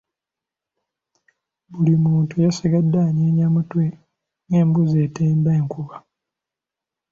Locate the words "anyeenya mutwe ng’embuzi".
3.07-4.97